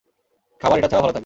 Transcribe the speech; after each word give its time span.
খাবার 0.61 0.77
এটা 0.79 0.89
ছাড়াও 0.89 1.03
ভালো 1.03 1.13
থাকবে! 1.13 1.19